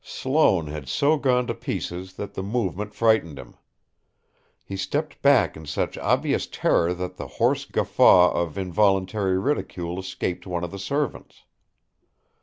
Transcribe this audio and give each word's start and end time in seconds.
Sloane 0.03 0.65
had 0.65 0.89
so 0.89 1.15
gone 1.15 1.45
to 1.45 1.53
pieces 1.53 2.13
that 2.15 2.33
the 2.33 2.41
movement 2.41 2.95
frightened 2.95 3.37
him. 3.37 3.53
He 4.65 4.75
stepped 4.75 5.21
back 5.21 5.55
in 5.55 5.67
such 5.67 5.95
obvious 5.95 6.47
terror 6.47 6.91
that 6.95 7.19
a 7.19 7.27
hoarse 7.27 7.65
guffaw 7.65 8.31
of 8.33 8.57
involuntary 8.57 9.37
ridicule 9.37 9.99
escaped 9.99 10.47
one 10.47 10.63
of 10.63 10.71
the 10.71 10.79
servants. 10.79 11.43